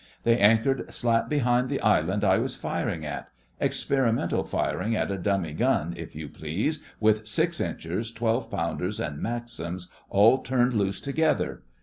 They 0.23 0.39
anchored 0.39 0.91
slap 0.91 1.29
behind 1.29 1.69
the 1.69 1.79
Island 1.79 2.23
I 2.23 2.39
was 2.39 2.55
firing 2.55 3.05
at—experimental 3.05 4.43
firing 4.45 4.95
at 4.95 5.11
a 5.11 5.17
dummy 5.19 5.53
gun, 5.53 5.93
if 5.95 6.15
you 6.15 6.27
please, 6.27 6.79
with 6.99 7.27
six 7.27 7.61
inchers, 7.61 8.11
twelve 8.11 8.49
pounders, 8.49 8.99
and 8.99 9.21
Maxims 9.21 9.89
all 10.09 10.39
turned 10.39 10.73
loose 10.73 10.99
together. 10.99 11.61